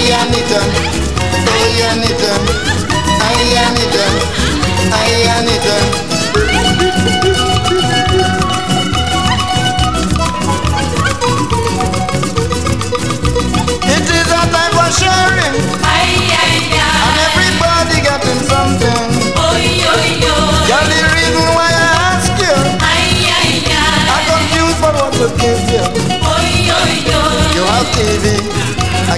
[0.00, 0.68] I need them.
[1.50, 2.42] I need them.
[3.20, 3.34] I
[3.74, 4.14] need them.
[4.94, 6.07] I need them.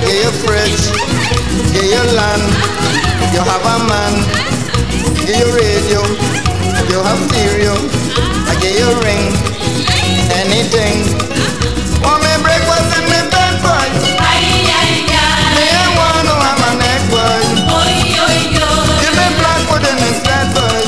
[0.00, 0.88] I get your fridge,
[1.76, 2.40] get your land,
[3.36, 4.16] you have a man,
[5.28, 6.00] get your radio,
[6.88, 7.76] you have stereo,
[8.48, 9.28] I get your ring,
[10.40, 11.04] anything.
[12.00, 13.92] Want me breakfast in me bed, boy?
[15.52, 17.44] Me ain't want no I'm a neck, boy.
[19.04, 20.80] Give me black pudding instead, boy.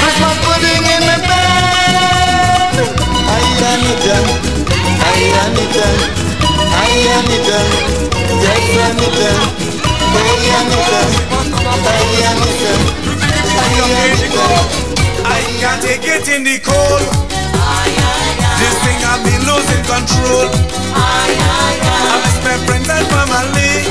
[0.00, 2.88] Christmas pudding in the bed.
[3.28, 4.16] I Anita,
[4.96, 5.84] I Anita,
[6.16, 6.29] I
[6.90, 7.58] Anita,
[8.42, 9.30] yes Anita,
[10.10, 11.00] oh Anita,
[11.70, 12.72] I Anita,
[13.54, 13.78] I
[14.10, 14.46] Anita.
[15.22, 17.06] I can't take it in the cold.
[18.58, 20.50] This thing I've been losing control.
[20.94, 23.86] I miss my friends and family.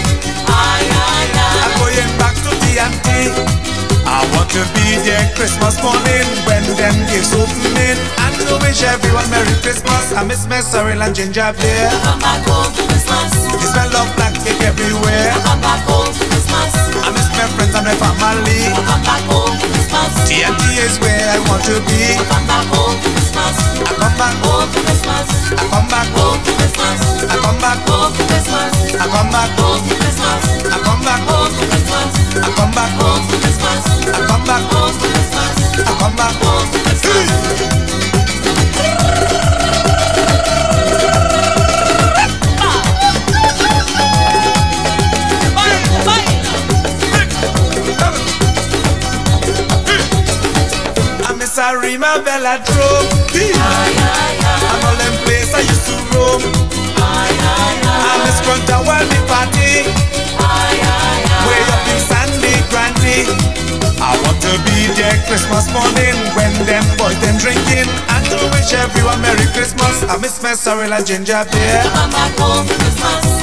[1.63, 3.78] I'm going back to TNT.
[4.19, 7.95] I want to be there Christmas morning when them gifts opening.
[8.19, 10.11] And to wish everyone Merry Christmas.
[10.11, 11.87] I miss my sorrel and ginger beer.
[12.03, 13.31] Come back home to Christmas.
[13.47, 15.31] You smell of black cake everywhere.
[15.39, 18.59] I miss my friends and my family.
[18.67, 20.11] I come back home to Christmas.
[20.27, 22.19] TNT is where I want to be.
[22.19, 23.18] I come back home.
[23.39, 24.69] I come back home.
[24.75, 26.39] I come back home.
[27.27, 28.13] I come back home.
[28.19, 29.79] I come back home.
[29.79, 31.53] I come back home.
[31.99, 33.23] I come back home.
[33.23, 33.37] I
[34.27, 34.95] come back home.
[35.77, 36.29] I come back.
[51.39, 52.61] miss a Rima Bella
[53.29, 53.53] Drove.
[53.53, 56.41] And all them place I used to roam.
[56.97, 59.85] I miss Grunta Welby Party.
[61.45, 63.29] Way up in Sangre Grande.
[64.01, 67.85] I want to be there Christmas morning when them boys them drinking.
[68.09, 70.01] And to wish everyone Merry Christmas.
[70.09, 71.85] I miss my sorrel and ginger beer.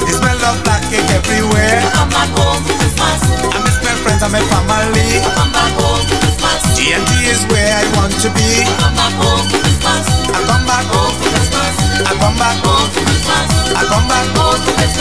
[0.03, 1.79] The smell of black cake everywhere.
[1.95, 5.23] I miss my friends and my family.
[6.75, 9.66] TNT is where I want to be.
[10.05, 10.85] I come back.
[10.93, 11.77] For Christmas.
[12.05, 12.57] I come back.
[12.65, 13.25] To this.
[13.77, 14.27] I come back.
[14.37, 14.45] To
[14.77, 14.97] this.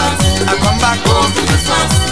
[0.48, 1.00] I come back.
[1.06, 1.66] To this.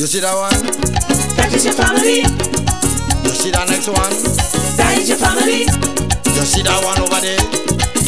[0.09, 0.65] See that one?
[1.38, 2.25] That is your family.
[2.25, 4.09] You see that next one?
[4.73, 5.69] That is your family.
[6.33, 7.38] You see that one over there?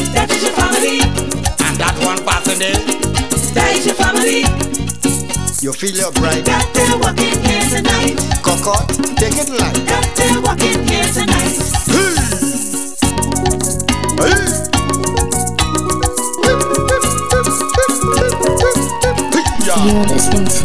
[0.10, 1.06] That is your family.
[1.62, 2.74] And that one passing there?
[3.54, 4.50] That is your family.
[5.62, 6.42] You feel your bride?
[6.50, 8.18] That they're walking here tonight.
[8.42, 8.90] Cocotte,
[9.22, 9.78] take it light.
[9.86, 11.81] That they're walking here tonight.
[19.84, 20.64] You're listening to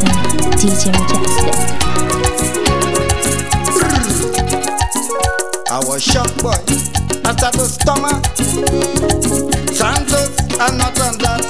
[0.61, 1.57] DJ Mejustik.
[5.71, 6.53] I was shocked, boy.
[7.25, 8.21] I started to stomach.
[9.73, 11.41] Santos and not on that.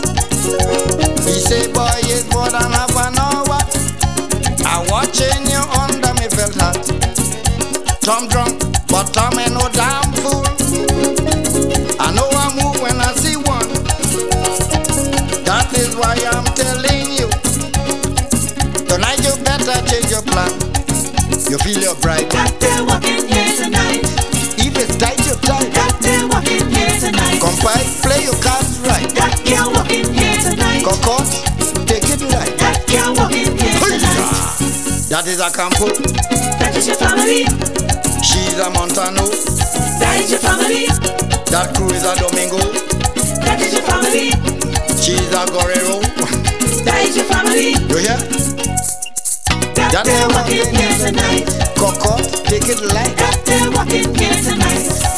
[1.26, 3.58] He say, boy, it's more than half an hour.
[4.64, 6.78] I watching you under me felt hot.
[8.00, 10.05] Tom drunk, but Tom ain't no damn
[30.86, 31.42] Cocotte,
[31.90, 32.54] take it light.
[32.62, 32.78] That
[33.18, 35.10] walking here tonight.
[35.10, 35.90] That is a Campo.
[36.62, 37.42] That is your family.
[38.22, 39.26] She's a Montano.
[39.98, 40.86] That is your family.
[41.50, 42.62] That crew is a Domingo.
[43.42, 44.30] That is your family.
[44.94, 46.06] She's a Guerrero.
[46.86, 47.74] That is your family.
[47.90, 48.22] You hear?
[49.74, 51.50] That That they're walking here tonight.
[51.74, 53.10] Cocotte, take it light.
[53.18, 55.15] That they're walking here tonight.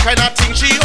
[0.00, 0.79] Kind of thing she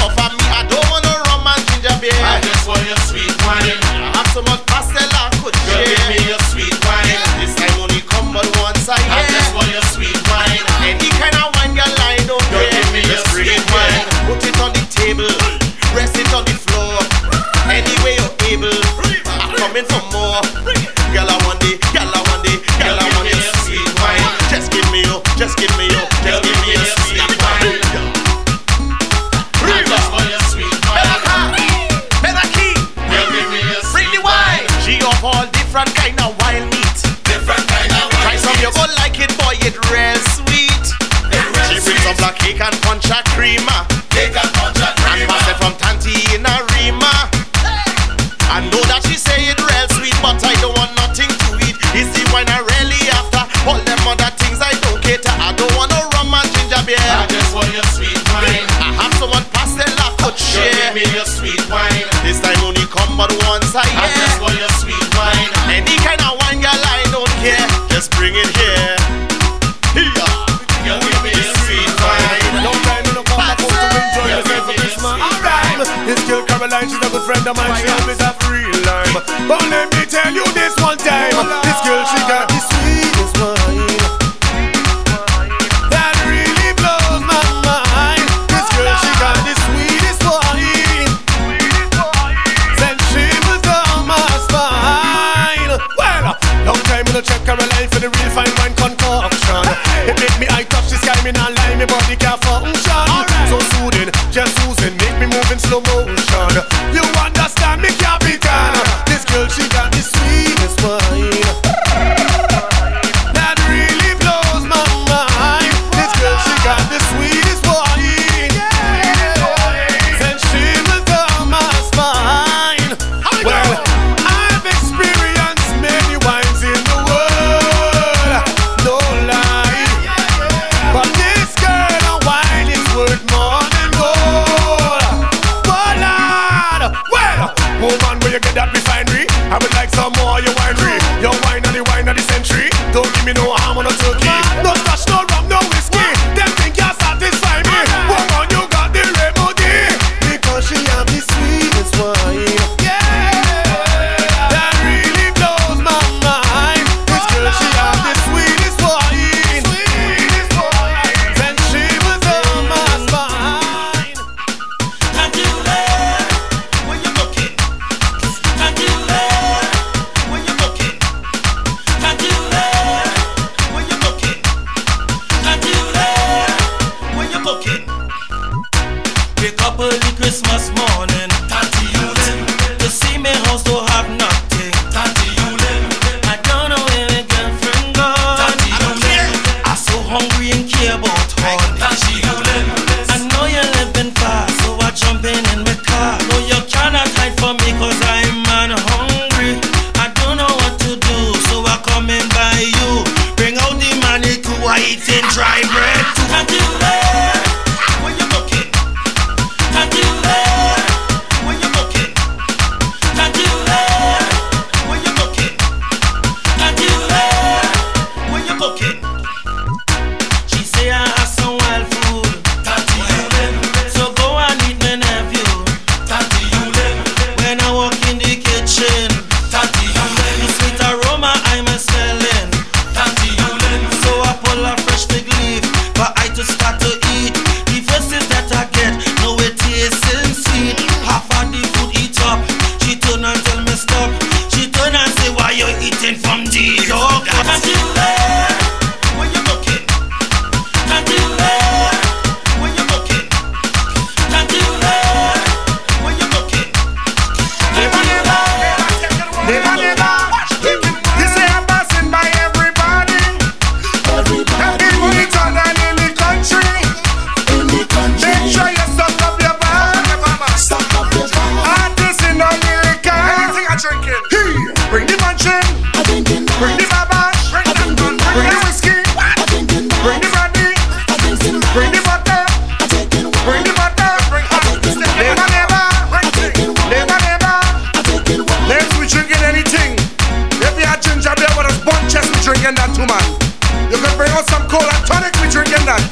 [294.35, 295.33] want some cola tonic?
[295.39, 296.03] We drinking that.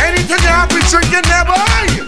[0.00, 2.07] Anything you have, we drinking that, boy.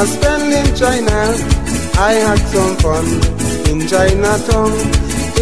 [0.00, 1.18] I spent in China.
[2.00, 3.04] I had some fun
[3.68, 4.72] in Chinatown.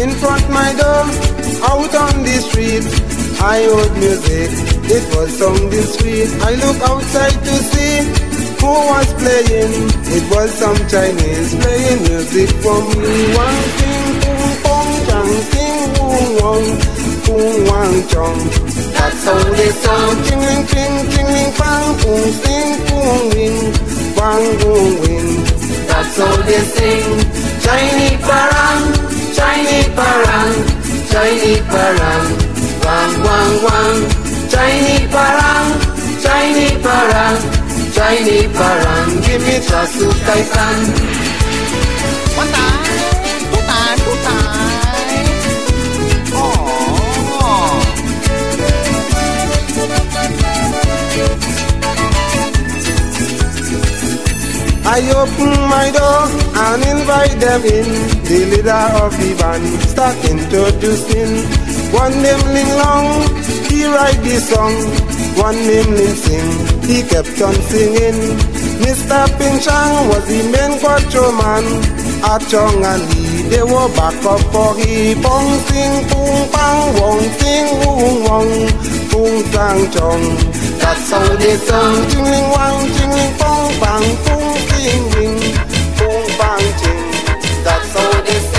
[0.03, 1.07] In front my door,
[1.63, 2.83] out on the street,
[3.39, 4.51] I heard music.
[4.83, 6.27] It was sounding sweet.
[6.43, 8.03] I look outside to see
[8.59, 9.75] who was playing.
[10.11, 13.15] It was some Chinese playing music for me.
[13.39, 16.65] One thing, boom, boom, chang, sing, boom, wong,
[17.23, 18.39] boom, wang, chong.
[18.91, 20.17] That's how they sound.
[20.27, 22.59] Jingling, ching, jingling, bang, boom, sing,
[25.87, 27.07] That's how they sing.
[27.63, 28.81] Chinese parang,
[29.31, 30.51] Chinese parang,
[31.07, 32.25] Chinese parang,
[32.83, 33.97] wang, wang, wang.
[34.51, 35.67] Chinese parang,
[36.19, 37.37] Chinese parang,
[37.95, 39.07] Chinese parang.
[39.23, 40.09] Give me trust to
[54.89, 56.21] I open my door
[56.65, 57.89] and invite them in.
[58.25, 61.45] The leader of the band start introducing.
[61.93, 63.07] One name Ling Long,
[63.69, 64.73] he write the song.
[65.37, 66.49] One name Ling Sing,
[66.89, 68.19] he kept on singing.
[68.81, 69.21] Mr.
[69.37, 71.65] Ping Chang was the main cuatro man.
[72.49, 75.13] Chong and Lee, they were back up for he.
[75.21, 78.51] Pong sing, pong pang, wong sing, wong wong,
[79.11, 80.68] pong sang chong.
[80.81, 81.95] That's how they sing.
[82.11, 85.37] Jingling wang, jingling pong pang, pong sing ring,
[85.97, 87.63] pong pang ching.
[87.63, 88.58] That's how they sing.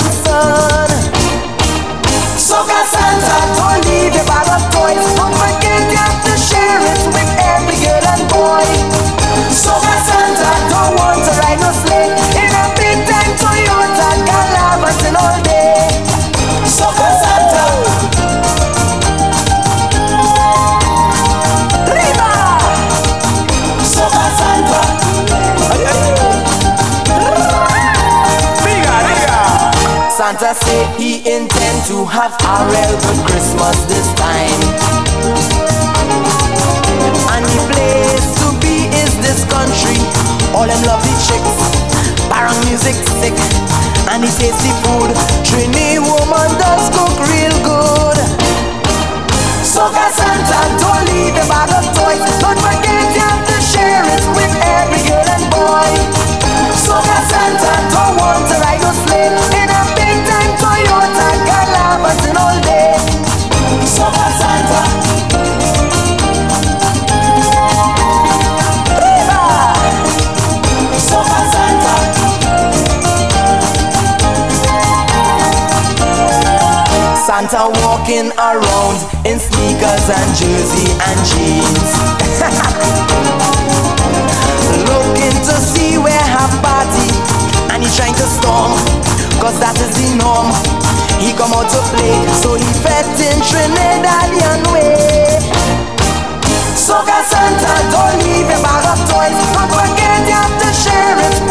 [0.00, 0.57] I'm sorry.
[30.38, 34.60] Santa say he intend to have a real good Christmas this time.
[37.34, 39.98] And the place to be is this country.
[40.54, 41.58] All them lovely chicks,
[42.30, 43.34] parang music sick,
[44.14, 45.10] and the tasty food.
[45.42, 48.18] Trini woman does cook real good.
[49.66, 52.22] So, Santa, don't leave a bag of toys.
[52.38, 52.87] Don't forget.
[80.08, 81.92] and jersey and jeans.
[84.88, 87.12] Looking to see where her party,
[87.72, 88.72] and he's trying to storm,
[89.36, 90.48] cause that is the norm.
[91.20, 95.36] He come out to play, so he fed in Trinidadian way.
[96.72, 101.47] So, Santa, don't leave your bag of toys, don't forget you have to share it.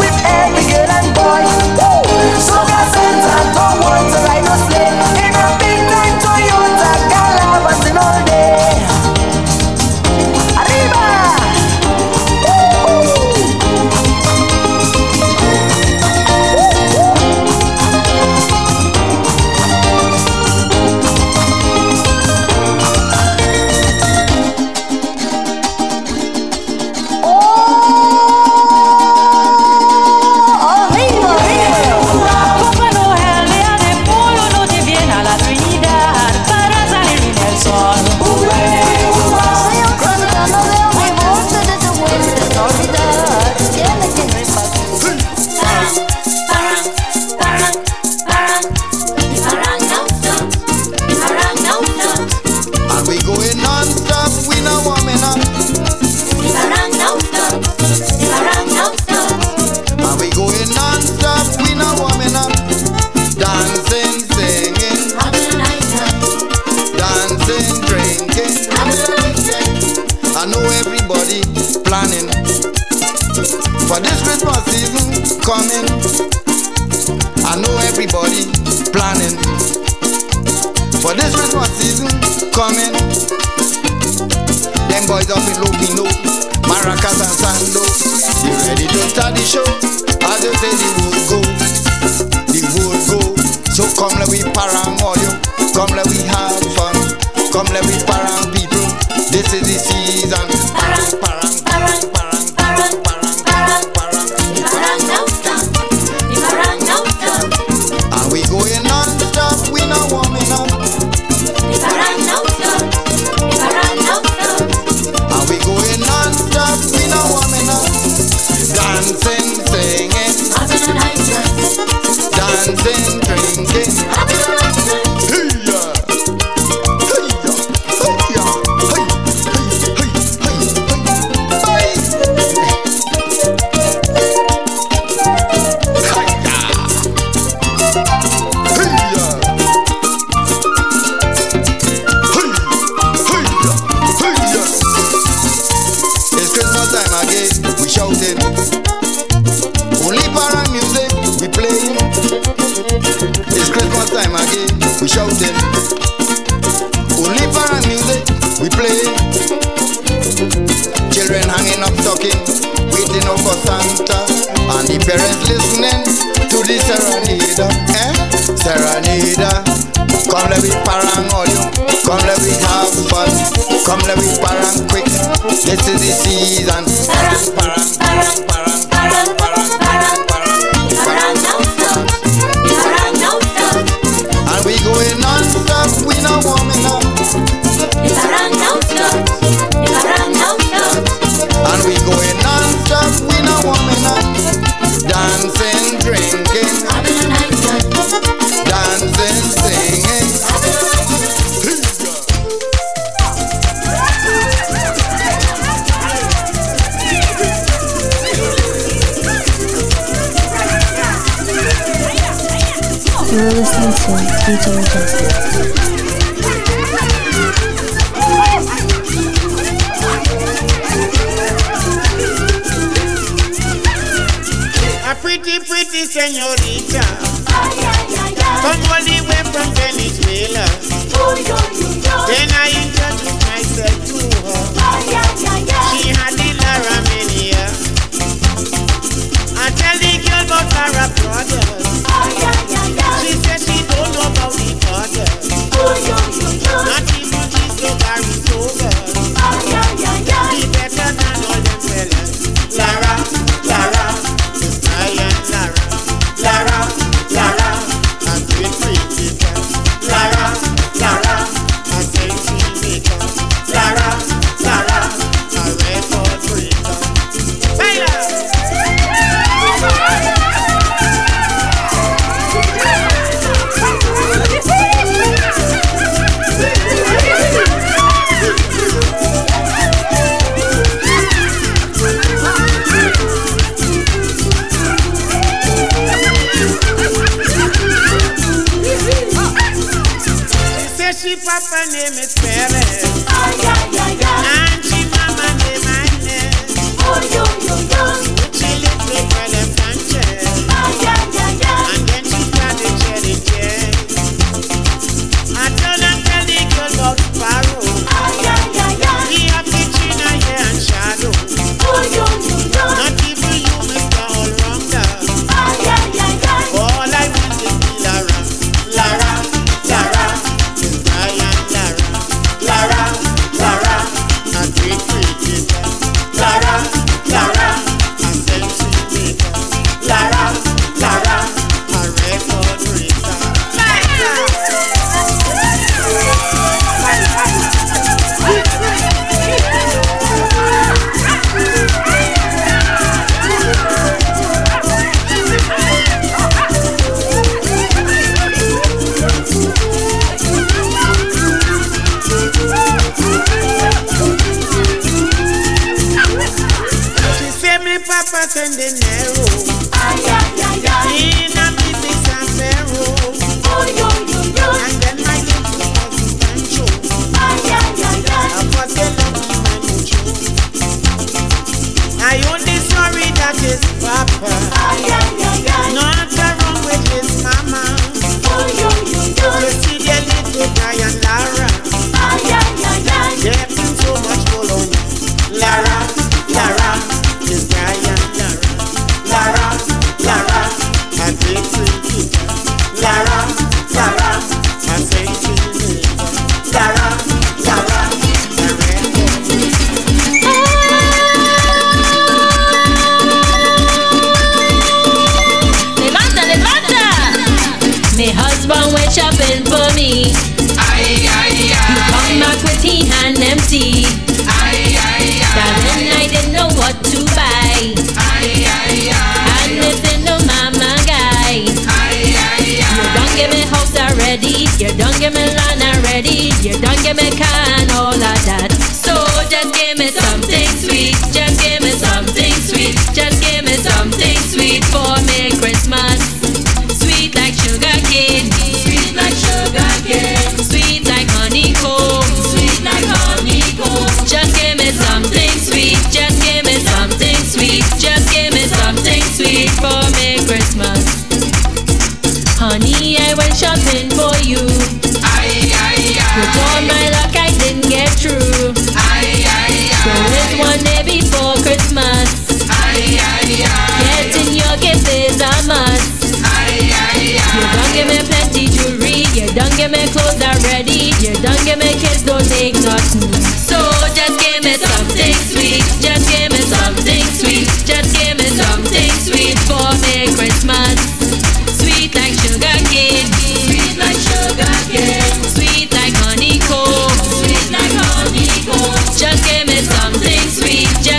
[489.48, 491.17] give me something sweet.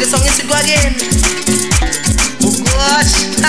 [0.00, 0.96] the song is to go again.
[2.42, 3.39] Oh gosh.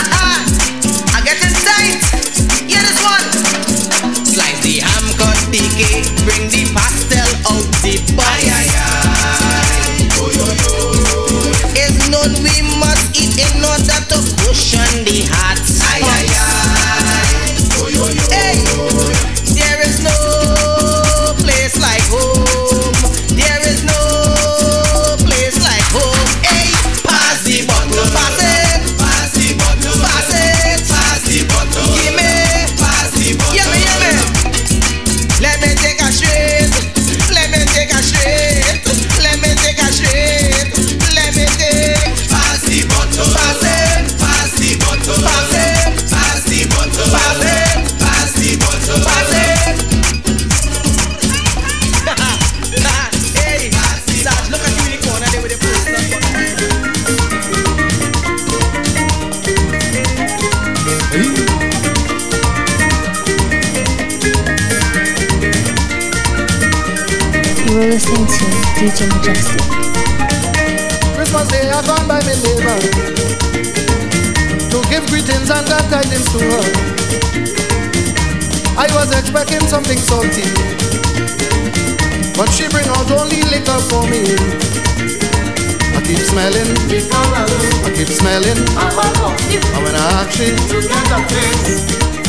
[86.91, 88.51] I keep smelling.
[88.51, 90.51] And when I ask she,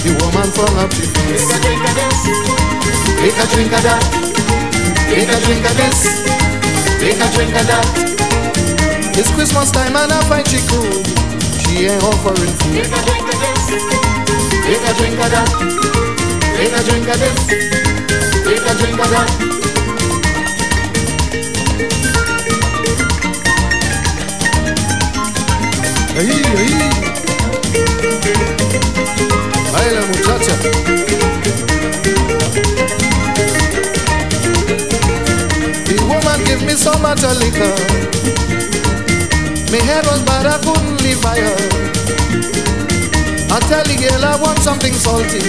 [0.07, 1.51] the woman from up she face.
[3.19, 4.03] Take a drink of that,
[5.11, 6.23] take a drink of this,
[7.03, 7.87] take a drink of that.
[9.19, 11.03] It's Christmas time and I find she cool.
[11.59, 12.87] She ain't offering food.
[12.87, 13.67] Take a drink of this,
[14.63, 15.51] take a drink of that,
[16.55, 17.39] take a drink of this,
[18.47, 19.62] take a drink of that.
[30.09, 30.55] Muchacha.
[35.89, 37.75] The woman give me so much liquor.
[39.73, 41.57] My head was bad, I couldn't live by her.
[43.51, 45.41] I tell the girl I want something salty.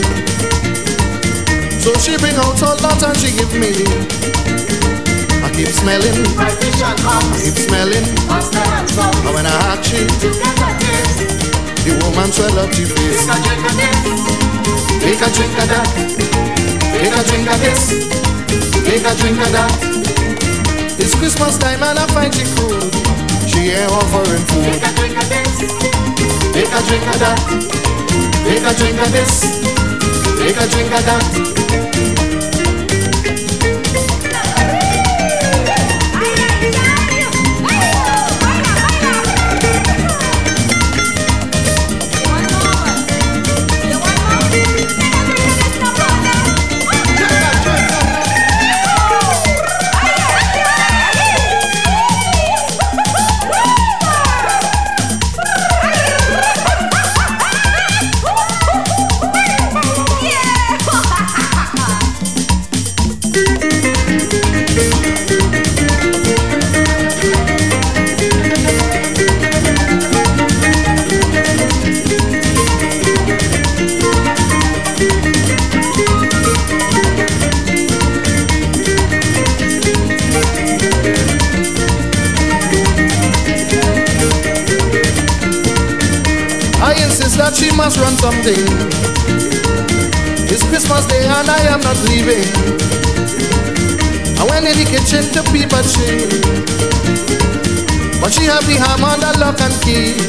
[1.82, 4.62] So she bring out salt and she give me.
[5.54, 6.74] Keep smelling, I keep
[7.54, 8.01] smelling.
[8.01, 10.01] And when I ask she,
[11.86, 13.30] the woman swell up she face.
[14.97, 15.86] Take a drink of that,
[16.97, 17.93] take a drink of this,
[18.82, 19.70] take a drink of that.
[20.97, 22.82] It's Christmas time and I find she cool.
[23.45, 24.74] She ain't offering food.
[24.74, 25.54] Take a drink of this,
[26.49, 27.38] take a drink of that,
[28.41, 29.62] take a drink of this,
[30.41, 31.82] take a drink of that.
[88.44, 88.66] Something.
[90.52, 92.44] It's Christmas Day and I am not leaving.
[94.38, 96.28] I went in the kitchen to peep at she,
[98.20, 100.20] but she have the ham on the lock and key.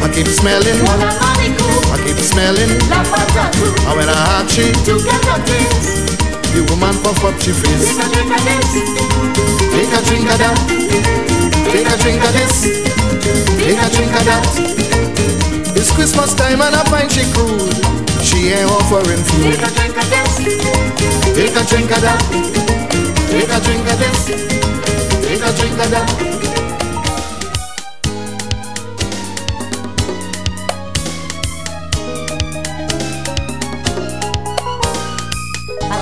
[0.00, 0.80] I keep smelling,
[1.92, 2.70] I keep smelling.
[2.72, 4.72] And when I ask she,
[6.52, 7.96] the woman puff up she face.
[9.76, 10.56] Take a drink of that,
[11.68, 12.64] take a drink of this,
[13.60, 14.85] take a drink of that.
[15.86, 17.70] It's Christmas time and I find she cruel.
[18.18, 19.54] She ain't offering food.
[19.54, 20.34] Take a drink of this.
[21.30, 22.18] Take a drink of that.
[23.30, 24.26] Take a drink of this.
[25.22, 26.10] Take a drink of that.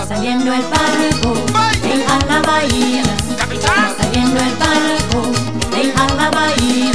[0.09, 1.35] Saliendo el barco,
[1.82, 3.03] deja la bahía.
[3.99, 5.20] Saliendo el barco,
[5.76, 6.93] deja la bahía.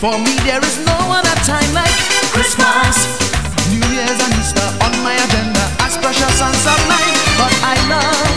[0.00, 1.90] For me, there is no other time like
[2.30, 3.18] Christmas,
[3.68, 7.18] New Year's and Easter on my agenda as precious and sublime.
[7.36, 8.27] But I love.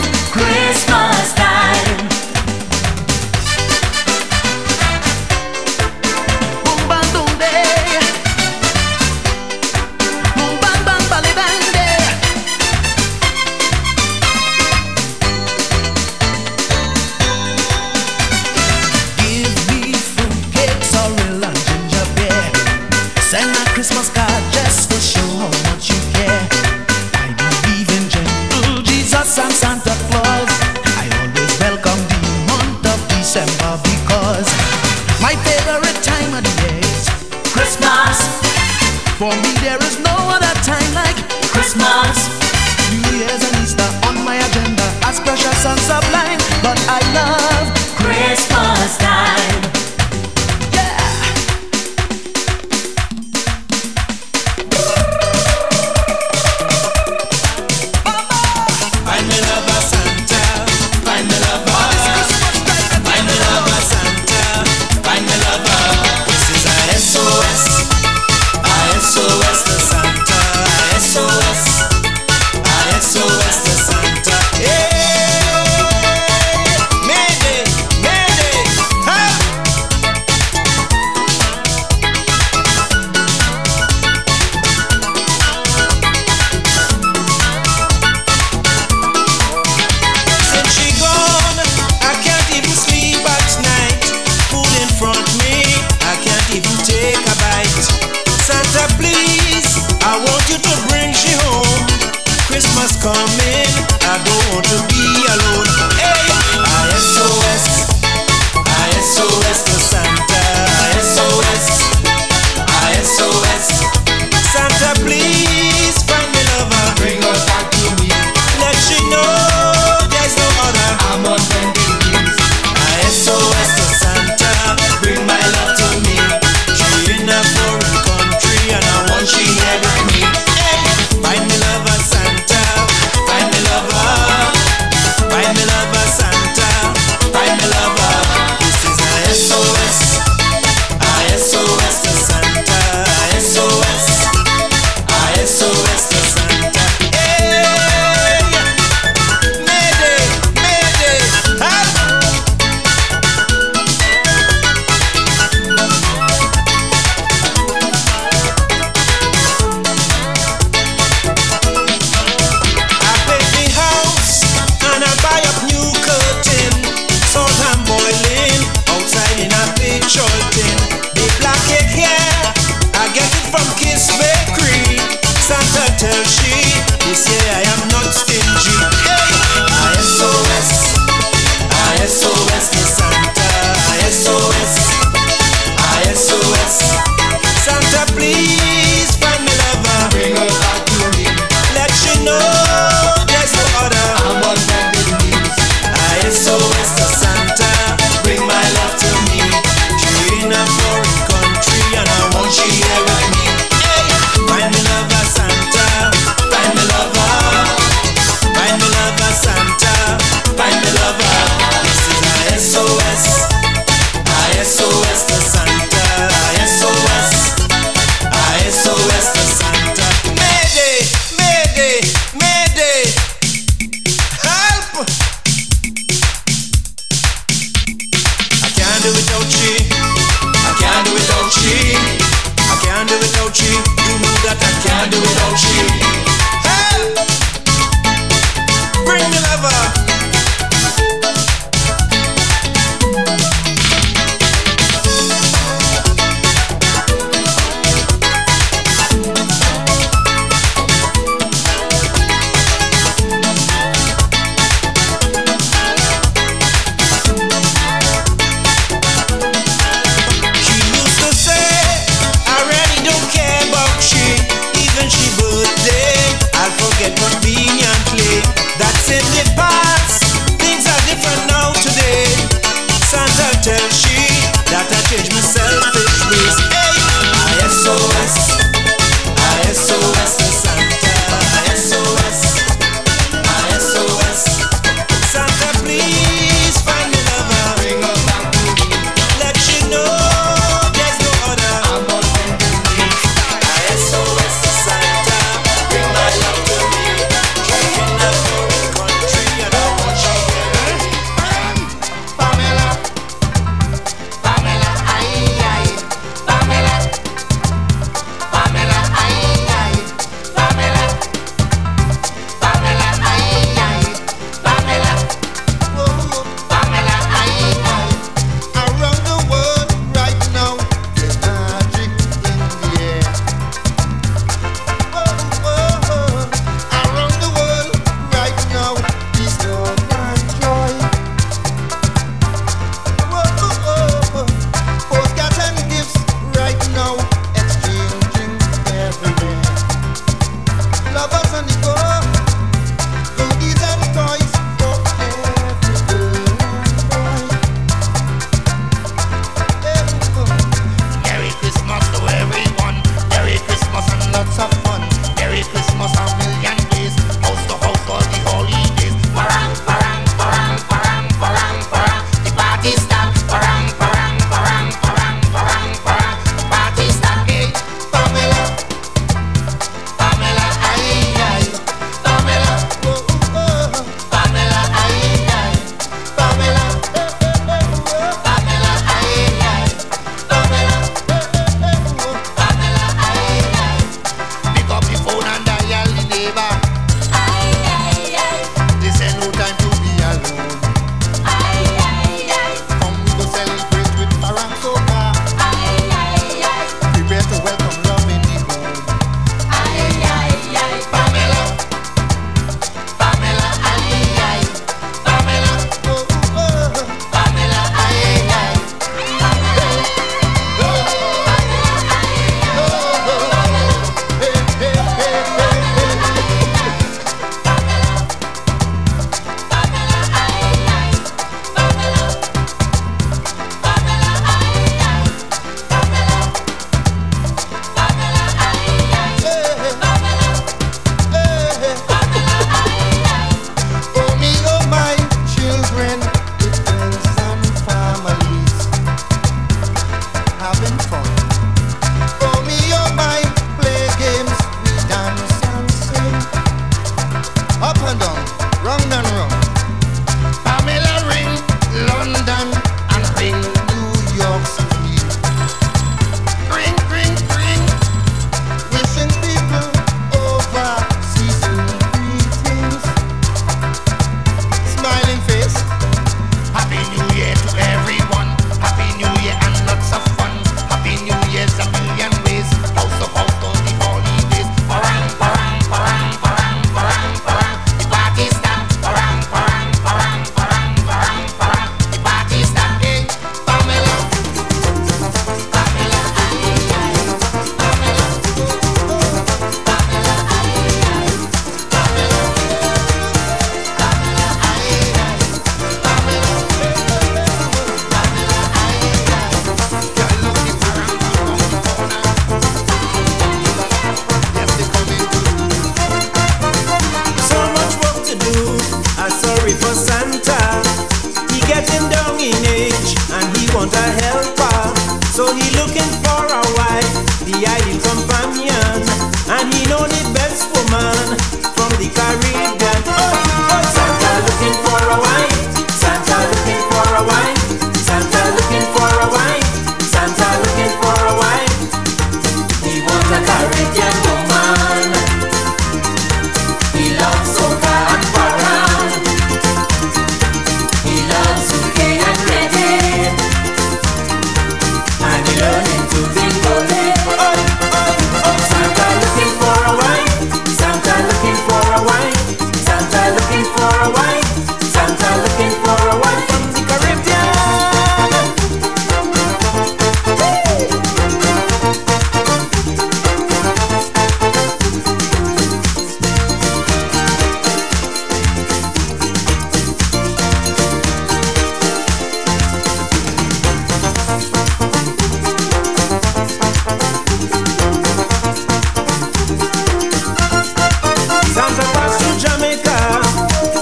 [581.52, 582.96] Santa pass through Jamaica,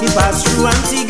[0.01, 1.10] he passed through Antigua.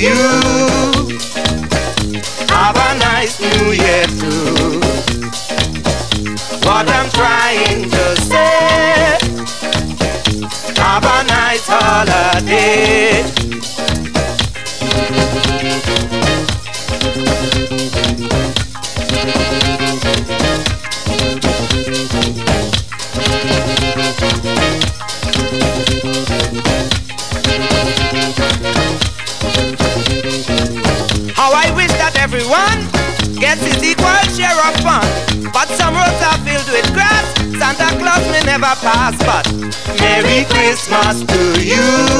[0.00, 0.16] you.
[2.48, 4.80] Have a nice New Year too.
[6.64, 9.18] What I'm trying to say.
[10.80, 13.39] Have a nice holiday.
[40.80, 42.19] Christmas to you.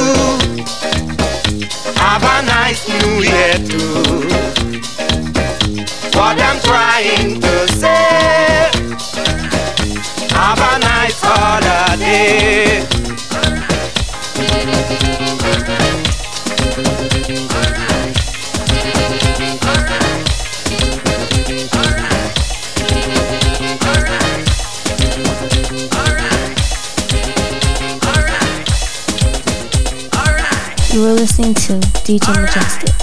[31.51, 31.73] and to
[32.07, 32.95] DJ All Majestic.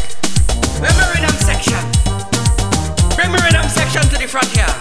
[0.80, 0.92] Right.
[1.44, 1.80] Section.
[3.68, 4.72] Section to the front here.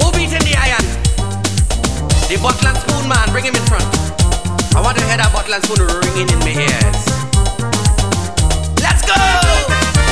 [0.00, 0.12] Who
[0.44, 0.84] the iron?
[2.28, 2.36] The
[2.76, 3.84] spoon man, bring him in front.
[4.76, 5.80] I want to hear that spoon
[6.20, 7.00] in ears.
[8.84, 9.16] Let's go!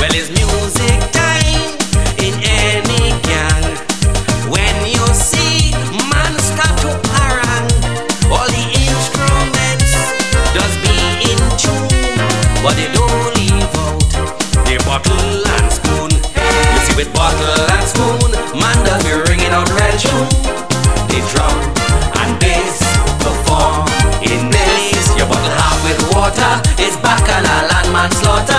[0.01, 1.77] Well, it's music time
[2.17, 3.10] in any
[28.01, 28.50] manslaughter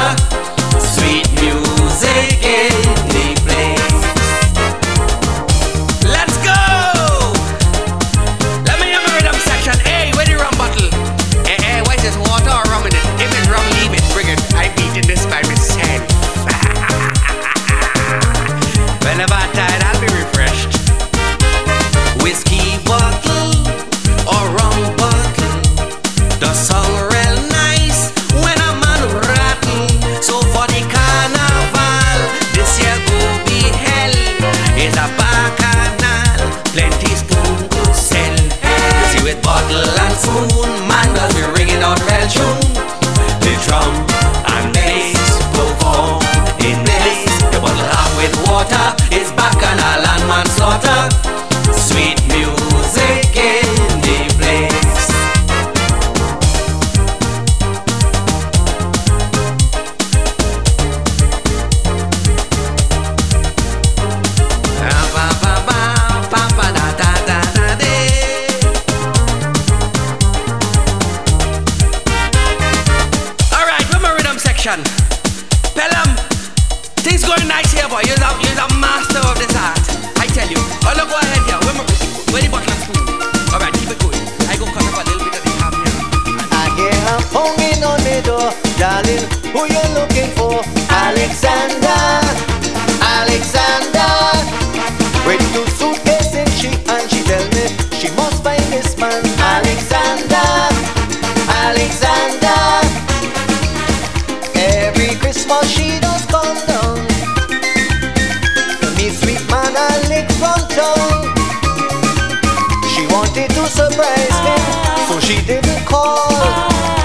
[115.92, 116.32] call.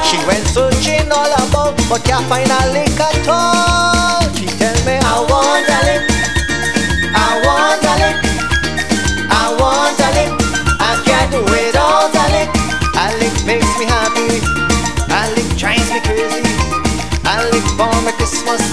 [0.07, 4.23] She went searching all about, but can't find a lick at all.
[4.39, 6.03] She tell me, I want a lick.
[7.11, 8.17] I want a lick.
[9.27, 10.31] I want a lick.
[10.79, 12.51] I can't do without a lick.
[13.03, 14.39] A lick makes me happy.
[15.11, 16.43] A lick drives me crazy.
[17.27, 18.63] A lick for my Christmas.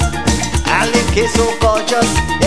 [0.70, 2.43] A lick is so gorgeous.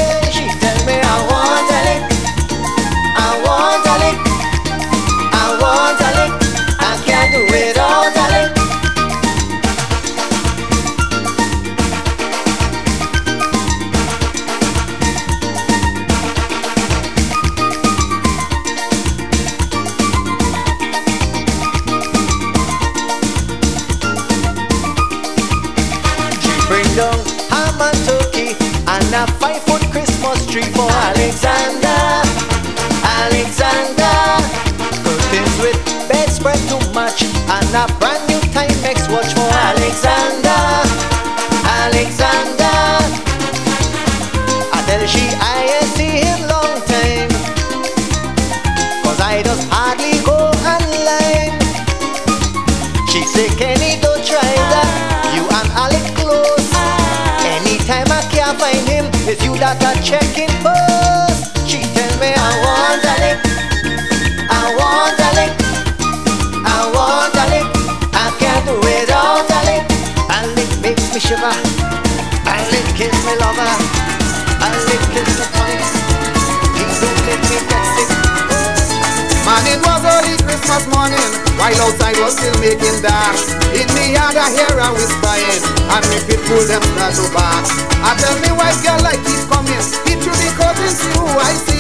[87.08, 87.72] car to box.
[88.04, 89.80] I tell me why, girl like keep coming.
[90.08, 91.80] It should be cousin see who I see.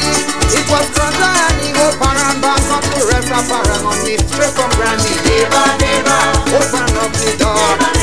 [0.55, 4.17] It was Granda and Eagle Paran back up to rest up, parang on me.
[4.17, 5.13] Straight from brandy.
[5.27, 6.17] Deva, Deva,
[6.55, 7.96] open up the door.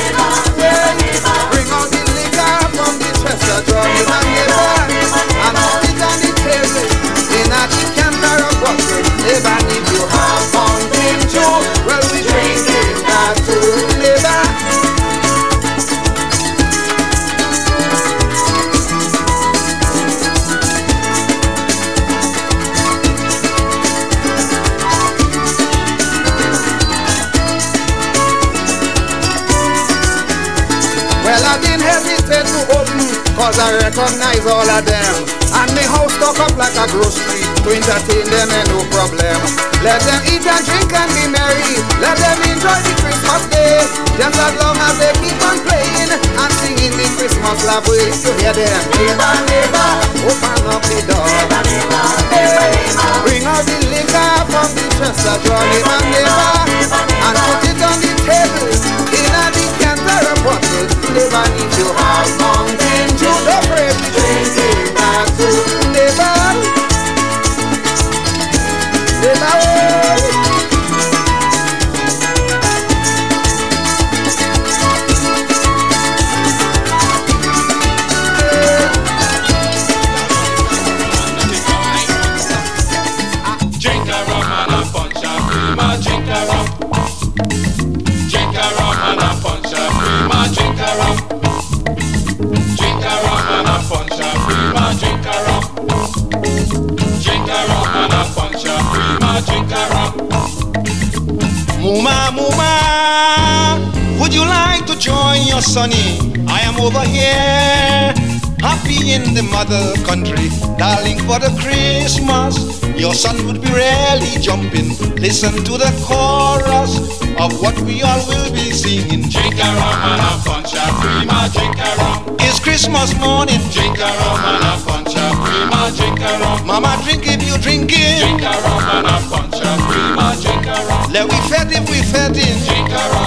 [115.44, 116.96] listen to the chorus
[117.38, 119.28] of what we all will be singing.
[119.28, 119.76] Jig rum
[120.08, 122.36] and a funcha prima, jig rum.
[122.40, 123.60] It's Christmas morning.
[123.70, 126.66] Jig rum and a funcha prima, jig rum.
[126.66, 128.24] Mama drink if you drink it.
[128.24, 131.12] Jig around and a funcha prima, jig rum.
[131.12, 132.58] Let we fed if we fed in.
[132.64, 133.23] Jig rum.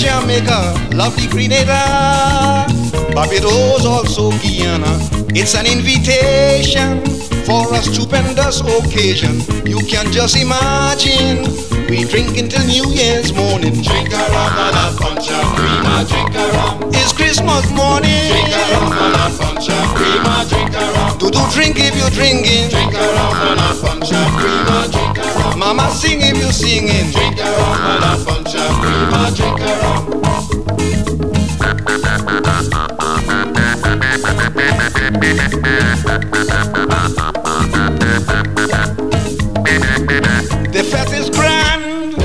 [0.00, 2.64] Jamaica, lovely Grenada,
[3.12, 4.96] Barbados, also Guyana.
[5.36, 7.04] It's an invitation
[7.44, 9.40] for a stupendous occasion.
[9.66, 11.44] You can just imagine.
[11.90, 13.82] We drink until New Year's morning.
[13.82, 15.84] Drink a rum and a punch of cream.
[16.08, 16.88] Drink a rum.
[16.96, 18.24] It's Christmas morning.
[18.32, 20.24] Drink a rum and a punch of cream.
[20.48, 21.18] Drink a rum.
[21.18, 22.70] Do do drink if you're drinking.
[22.72, 24.64] Drink a rum and a punch of cream.
[24.96, 25.19] Drink a
[25.56, 27.10] Mama sing him, you sing him.
[27.12, 30.04] Drink her up, and a punch of cream, I drink her up.
[40.72, 42.16] The fest is grand,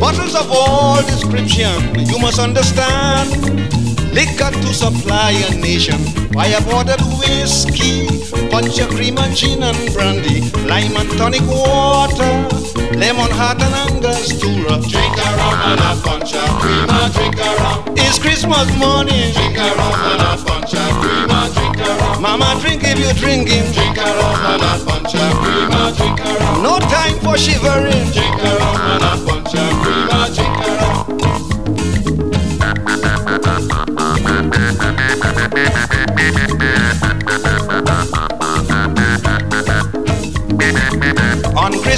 [0.00, 6.00] bottles of all description, you must understand liquor to supply a nation.
[6.36, 8.06] I have ordered whiskey,
[8.50, 12.32] punch cream and gin and brandy, lime and tonic water,
[12.96, 14.80] Lemon Hart and angostura.
[14.88, 17.94] Drink a rum and a punch of cream and drink a rum.
[17.96, 19.32] It's Christmas morning.
[19.32, 22.22] Drink a rum and a punch of cream and drink a rum.
[22.22, 23.64] Mama, drink if you're drinking.
[23.72, 26.62] Drink a rum and a punch of cream and drink a rum.
[26.62, 28.10] No time for shivering.
[28.10, 30.79] Drink a rum and a punch of cream and drink a rum.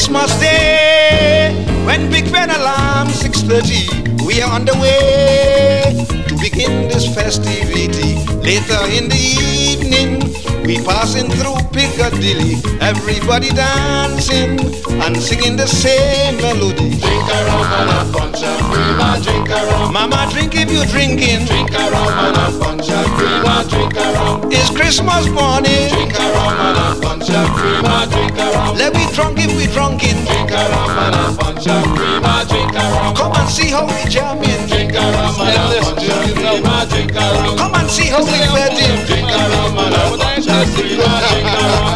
[0.02, 1.54] Christmas Day,
[1.86, 5.94] when Big Ben alarm 6:30, we are on the way
[6.26, 8.20] to begin this festivity.
[8.44, 10.20] Later in the evening,
[10.64, 14.60] we passing through Piccadilly, everybody dancing
[15.00, 16.90] and singing the same melody.
[17.00, 19.92] Drink a rum and a punch of cream drink a rum.
[19.92, 21.46] Mama, drink if you're drinking.
[21.46, 24.52] Drink a rum and a punch of cream drink a rum.
[24.52, 25.88] It's Christmas morning.
[25.88, 27.82] Drink a rum and a punch of cream
[28.12, 28.76] drink a rum.
[28.76, 30.16] Let me drunk if we drunken.
[30.28, 33.16] Drink a rum and a punch of cream drink a rum.
[33.16, 34.66] Come and see how we jamming.
[34.68, 38.32] Drink a rum and a punch of Come and see how we.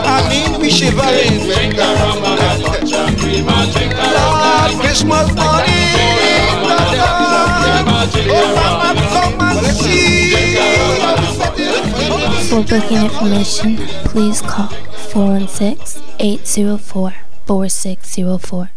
[0.07, 1.41] I mean we shivering.
[12.49, 17.13] For booking information, please call 416 804
[17.47, 18.76] 4604.